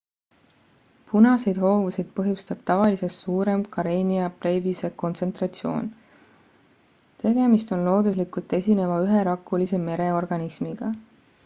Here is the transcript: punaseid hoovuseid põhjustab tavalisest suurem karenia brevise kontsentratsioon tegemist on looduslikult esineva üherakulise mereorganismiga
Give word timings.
punaseid 1.09 1.57
hoovuseid 1.63 2.07
põhjustab 2.19 2.63
tavalisest 2.69 3.21
suurem 3.27 3.65
karenia 3.77 4.31
brevise 4.39 4.91
kontsentratsioon 5.05 5.93
tegemist 7.27 7.77
on 7.79 7.87
looduslikult 7.91 8.59
esineva 8.63 8.99
üherakulise 9.07 9.85
mereorganismiga 9.87 10.95